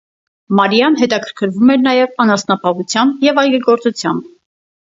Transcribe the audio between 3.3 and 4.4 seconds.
այգեգործությամբ։